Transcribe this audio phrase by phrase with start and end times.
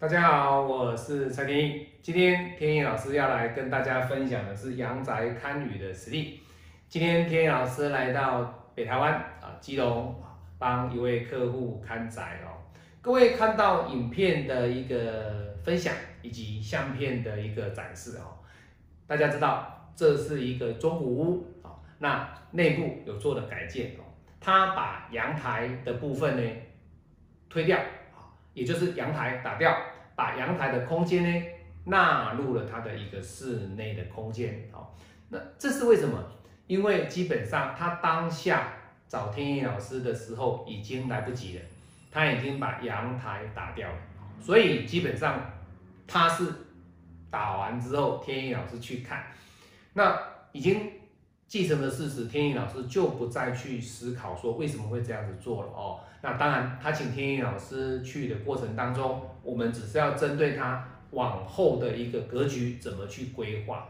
[0.00, 1.86] 大家好，我是蔡天意。
[2.00, 6.40] 今天天意老师要来跟大家分享的是阳宅堪舆的实例。
[6.88, 10.18] 今天天意老师来到北台湾啊，基隆
[10.58, 12.64] 帮一位客户看宅哦。
[13.02, 18.40] 各位看到影片的一个分享以及相片的一个展示哦，
[19.06, 24.00] 大家知道这是一个中古屋啊，那内部有做了改建哦，
[24.40, 26.52] 他把阳台的部分呢
[27.50, 27.78] 推掉。
[28.54, 29.76] 也就是阳台打掉，
[30.14, 31.46] 把阳台的空间呢
[31.84, 34.68] 纳入了它的一个室内的空间。
[34.72, 34.96] 好，
[35.28, 36.22] 那这是为什么？
[36.66, 38.74] 因为基本上他当下
[39.08, 41.64] 找天意老师的时候已经来不及了，
[42.10, 43.96] 他已经把阳台打掉了，
[44.40, 45.40] 所以基本上
[46.06, 46.44] 他是
[47.30, 49.24] 打完之后，天意老师去看，
[49.94, 50.16] 那
[50.52, 50.99] 已经。
[51.50, 55.98] 继承的事实，天意老师就不再去思考说为什么会这样子做了哦。
[56.22, 63.84] 那当然，他请天意老师去的过程当中，我们只是要针对他往后的一个格局怎么去规划。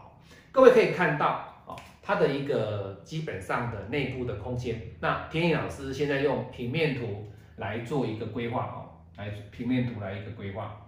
[0.51, 4.81] 各位可以看到哦，它的一个基本上的内部的空间。
[5.01, 10.81] 那天意老师现在用平面图来做一个规划哦，来平面图来一个规划。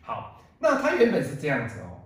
[0.00, 1.98] 好，那它原本是这样子哦。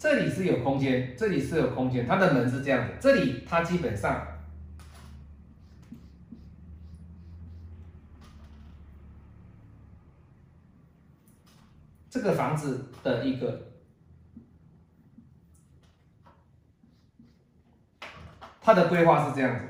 [0.00, 4.26] 这里是有空间，这里是有空间，它的门是这样子，这里它基本上
[12.08, 13.72] 这个房子的一个，
[18.62, 19.66] 它的规划是这样子，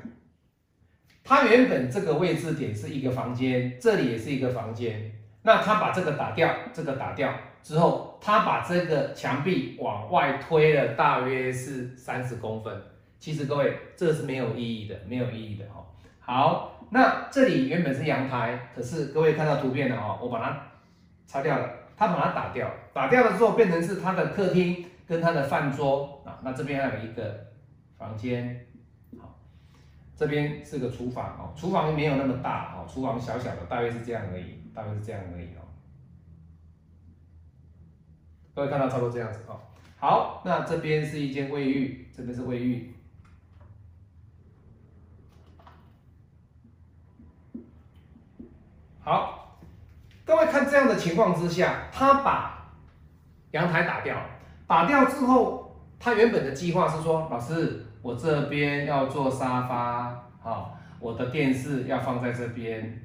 [1.25, 5.10] 它原本这个位置点是一个房间，这里也是一个房间，
[5.43, 7.37] 那他把这个打掉，这个打掉。
[7.62, 12.82] 之后，他把这个墙壁往外推了，大约是三十公分。
[13.19, 15.84] 其实各位，这是没有意义的，没有意义的哈。
[16.20, 20.59] 好，那这里原本是阳台，可是各位看到图片了哦，我把它
[21.26, 26.41] 擦掉了，他把它打掉，打掉了之后变成是他的客厅跟他的饭桌啊。
[26.43, 27.47] 那这边还有一个
[27.99, 28.66] 房间，
[29.19, 29.38] 好，
[30.16, 35.60] 这边是个厨房哦，厨房没有那么大哦，厨房小小的，大约是这样而已，大约是这样而已哦。
[38.60, 39.59] 各位看到差不多这样子哦。
[39.98, 42.94] 好，那这边是一间卫浴，这边是卫浴。
[49.00, 49.59] 好，
[50.26, 52.70] 各位看这样的情况之下，他把
[53.53, 54.15] 阳台打掉，
[54.66, 63.03] 打掉之后，他原本的计划是说，老师，我这边要做沙发，好，我的电视要放在这边，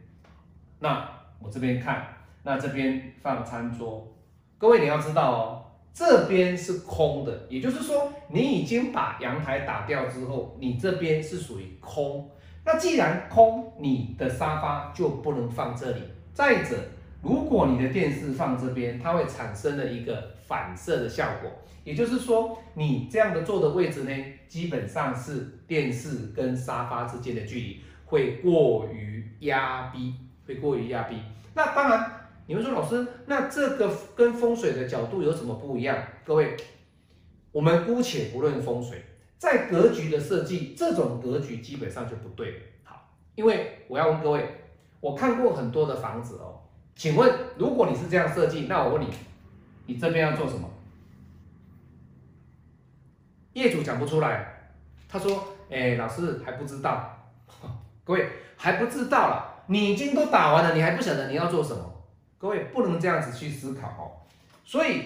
[0.80, 2.06] 那我这边看，
[2.44, 4.12] 那这边放餐桌。
[4.58, 12.30] 各位你要知道哦，这边是空的，也就是说你已经把阳台打掉之后，你这边是属于空。
[12.64, 16.02] 那既然空，你的沙发就不能放这里。
[16.34, 16.78] 再者，
[17.22, 21.52] 如果你的电视放这边，它会产生了一个反射的效果，
[21.84, 24.12] 也就是说你这样的坐的位置呢，
[24.48, 30.14] 基本上是电视跟沙发之间的距离会过于压逼，
[30.48, 31.18] 会过于压逼。
[31.54, 32.12] 那当然。
[32.48, 35.98] 你们说老师，那这个跟风水的角度有什么不一样？
[36.24, 36.56] 各位，
[37.52, 39.04] 我们姑且不论风水，
[39.40, 42.74] 在格局的设计，这种格局基本上就不对。
[42.84, 44.48] 好，因为我要问各位，
[45.00, 46.62] 我看过很多的房子哦，
[46.96, 49.08] 请问如果你是这样设计，那我问你，
[49.88, 50.70] 你这边要做什么？
[53.54, 54.74] 业主讲不出来，
[55.08, 57.32] 他说：“哎，老师还不知道。
[58.04, 61.95] ”各位还不知道了，你已经都打完了，你还不晓得你要做什么？
[62.46, 64.22] 各位不能这样子去思考哦，
[64.64, 65.02] 所以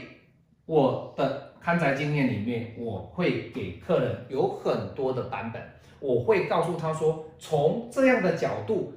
[0.65, 5.63] 我的看宅经验里面，我会给客人有很多的版本，
[6.01, 8.93] 我会告诉他说，从这样的角度，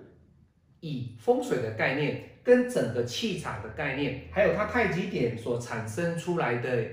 [0.81, 6.85] 以风水的概念跟整个气场的概念，还有它太极点所产生出来的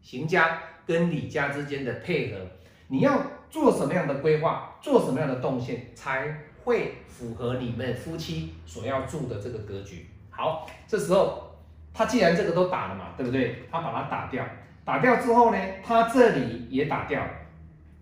[0.00, 2.38] 行家跟李家之间的配合，
[2.86, 3.20] 你要
[3.50, 6.32] 做什么样的规划，做什么样的动线，才
[6.62, 10.06] 会符合你们夫妻所要住的这个格局。
[10.40, 11.54] 好，这时候
[11.92, 13.62] 他既然这个都打了嘛，对不对？
[13.70, 14.42] 他把它打掉，
[14.86, 17.22] 打掉之后呢，他这里也打掉，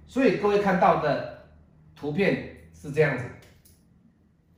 [0.06, 1.49] 所以各位看到的
[1.96, 3.25] 图片是这样子。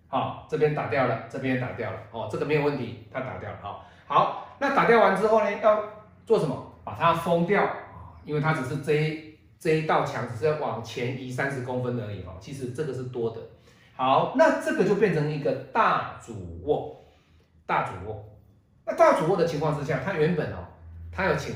[0.08, 3.56] 好，这边打掉了，这边也打掉了，哦，这个没有问题，他打掉了。
[3.62, 5.82] 好，好，那打掉完之后呢，要
[6.26, 6.74] 做什么？
[6.84, 7.66] 把它封掉，
[8.26, 13.40] 因为它只是这一这一道墙只是要往前移三十公分而已哦，其实这个是多的。
[13.96, 16.99] 好，那这个就变成一个大主卧。
[17.70, 18.28] 大主卧，
[18.84, 20.66] 那大主卧的情况之下，他原本哦，
[21.12, 21.54] 他有请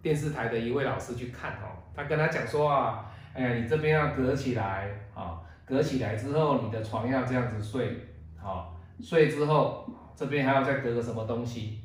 [0.00, 8.06] 电视台的一位老师去看哦，他跟他讲说啊，哎呀，你这边要隔起来啊，隔起来之后，你的床要这样子睡，
[8.38, 11.80] 好，睡之后这边还要再隔个什么东西，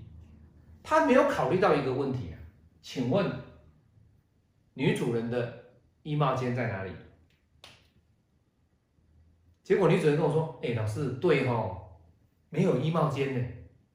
[0.84, 2.38] 他没有考虑到一个问题啊，
[2.84, 3.26] 请问
[4.76, 5.64] 女主人的
[6.04, 6.92] 衣帽间在哪里？
[9.64, 11.82] 结果女主人跟我说，哎，老师，对哦，
[12.56, 13.46] 没有衣帽间呢，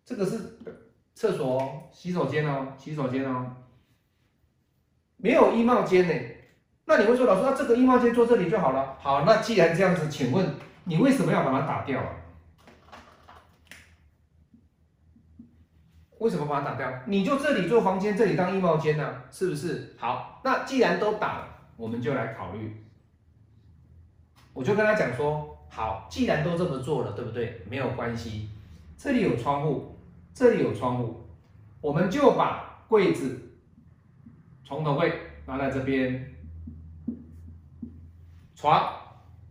[0.04, 0.58] 这个是
[1.14, 3.56] 厕所哦、洗手间哦，洗手间哦，
[5.16, 6.14] 没有衣帽间呢。
[6.84, 8.96] 那你会说，老师，那这个衣帽间坐这里就好了。
[9.00, 10.54] 好，那既然这样子，请问
[10.84, 12.16] 你为什么要把它打掉啊？
[16.18, 16.92] 为什么把它打掉？
[17.06, 19.96] 你就这里做房间，这里当衣帽间呢，是不是？
[19.98, 22.84] 好，那既然都打了，我们就来考虑。
[24.52, 27.62] 我就跟他讲说，好，既然都这么做了，对不对？
[27.70, 28.48] 没有关系，
[28.98, 29.96] 这里有窗户，
[30.34, 31.28] 这里有窗户，
[31.80, 33.52] 我们就把柜子
[34.64, 35.12] 床头柜
[35.46, 36.34] 拿在这边。
[38.56, 38.92] 床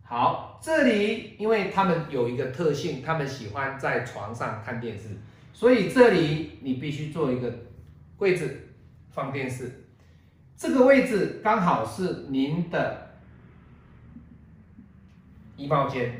[0.02, 5.08] 好，这里因为他们有一个特性，他们喜欢在床上看电视，
[5.52, 7.52] 所以这里你必须做一个
[8.16, 8.68] 柜子
[9.10, 9.86] 放电视。
[10.56, 13.09] 这个位置刚好是您的
[15.60, 16.10] 衣帽间，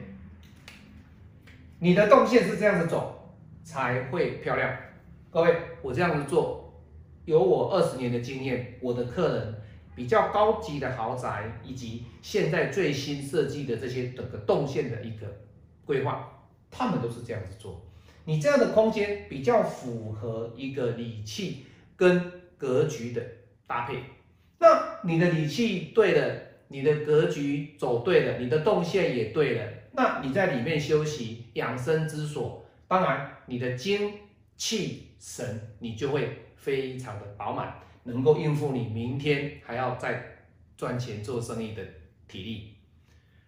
[1.79, 3.35] 你的动线是这样子走
[3.65, 4.71] 才会漂亮。
[5.31, 6.79] 各位，我这样子做，
[7.25, 9.55] 有我二十年的经验，我的客人。
[9.93, 15.27] 比较高级的豪宅，以及现在最新设计的这些整个动线的一个
[15.85, 17.85] 规划，他们都是这样子做。
[18.25, 21.67] 你这样的空间比较符合一个理气
[21.97, 23.23] 跟格局的
[23.67, 23.99] 搭配。
[24.59, 26.41] 那你的理气对了，
[26.73, 34.13] 你的格局走对了，你的动线也对了，那你在里面休息养生之所，当然你的精
[34.57, 37.75] 气神你就会非常的饱满。
[38.05, 40.25] 能够应付你明天还要再
[40.75, 41.83] 赚钱做生意的
[42.27, 42.75] 体力。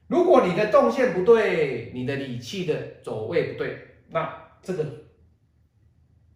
[0.08, 3.78] 如果你的动线不对，你的理气的走位不对，
[4.10, 4.30] 那
[4.60, 4.84] 这个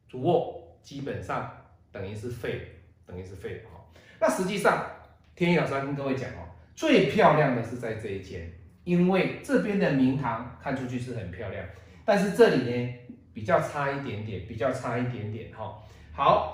[0.08, 2.62] 主卧基本上等于是废，
[3.06, 3.84] 等于是废哈。
[4.18, 4.90] 那实际上，
[5.34, 8.49] 天一老师要跟各位讲哦，最漂亮的是在这一间，
[8.84, 11.67] 因为这边的明堂看出去是很漂亮，
[12.05, 12.94] 但是这里呢
[13.34, 15.76] 比较差一点点，比较差一点点哈。
[16.12, 16.52] 好。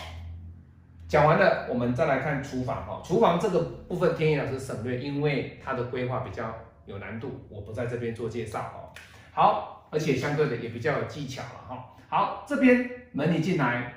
[1.08, 3.02] 讲完了，我们再来看厨房哈。
[3.04, 6.54] 厨房这个部分，天意老师省略，因为它的规划比较
[6.86, 8.88] 有难度，我不在这边做介绍哦。
[9.30, 11.94] 好，而且相对的也比较有技巧了哈。
[12.08, 13.92] 好，这边门一进来，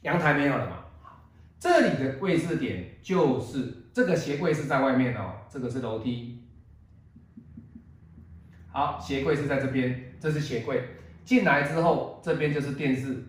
[0.00, 0.78] 阳台没有了嘛？
[1.60, 6.42] 这里的位置点就是这个鞋柜是在外面哦，这个是楼梯。
[8.70, 10.82] 好，鞋柜是在这边，这是鞋柜。
[11.24, 13.24] 进来之后，这边就是电视，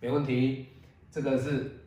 [0.00, 0.66] 没问题。
[1.10, 1.80] 这个是。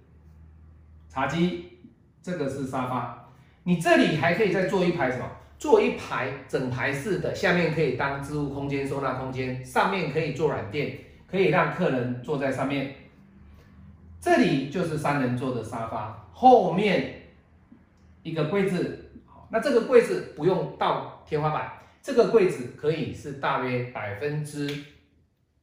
[1.10, 1.80] 茶几，
[2.22, 3.30] 这个是沙发，
[3.64, 5.26] 你这里还可以再做一排什么？
[5.58, 12.94] 做一排整排式的，下面可以当置物空间、收纳空间，上面可以做软垫，可以让客人坐在上面。
[14.22, 17.27] 这里就是三人座的沙发，后面
[18.28, 24.68] 一个柜子，好，那这个柜子不用到天花板，这个柜子可以是大约百分之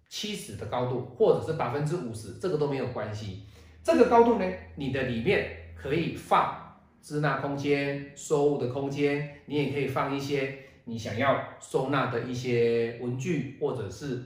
[0.09, 3.43] 七十的高度，或者是百分之五十，这个都没有关系。
[3.83, 14.23] 这个高度呢，你的里面可以放支纳空间、收物的空间，你也可以放一些你想要收纳的一些文具或者是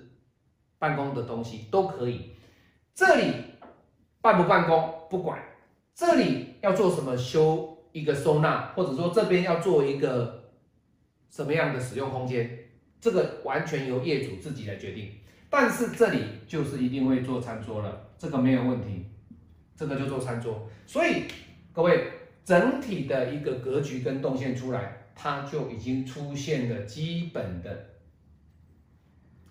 [0.79, 2.37] 办公的东西都可以。
[2.95, 3.33] 这里
[4.21, 5.43] 办不办公不管，
[5.93, 10.51] 这里要做什么修一个收纳，或者说这边要做一个
[11.31, 12.59] 什么样的使用空间，
[13.01, 15.11] 这个完全由业主自己来决定。
[15.51, 19.07] 但是这里就是一定会做餐桌了，这个没有问题。
[19.77, 21.23] 这个就做餐桌，所以
[21.73, 22.11] 各位
[22.45, 27.91] 整体的一个格局跟动线出来，它就已经出现了基本的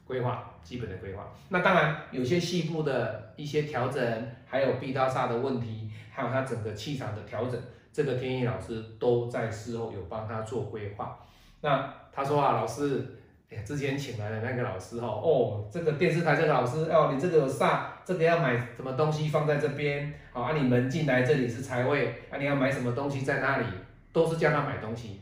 [0.04, 1.34] 规划，基本的规划。
[1.48, 7.58] 那当然有些细部的一些调整，还有壁刀煞的问题，还有它整个气场的调整，
[7.98, 11.18] 这个天意老师都在事后有帮他做规划。
[11.62, 13.04] 那他说啊，老师。
[13.50, 23.66] 哎，之前请来的那个老师哈，哦，这个电视台这个老师哦，你这个有煞，这个要买什么东西放在这边，好啊，你门进来这里是财位，啊，你要买什么东西在那里，
[24.12, 25.22] 都是叫他买东西。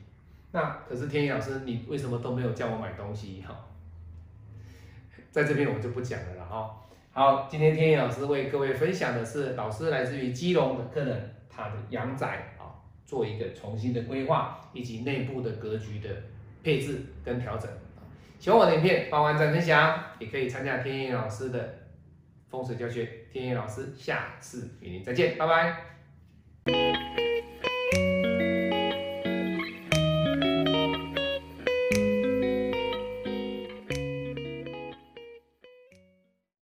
[0.53, 3.55] 那可是天意老师，你为什么都没有叫我买东西哈？
[5.29, 6.75] 在这边我就不讲了了哈。
[7.11, 12.54] 好，今天天意老师为各位分享的是老师来自于基隆的客人，他的阳宅，
[13.05, 16.09] 做一个重新的规划，以及内部的格局的
[16.63, 17.69] 配置跟调整。
[18.39, 21.87] 喜欢我的影片，帮我按赞分享，也可以参加天意老师的
[22.49, 23.07] 风水教学。
[23.31, 27.24] 天意老师下次与您再见，拜拜。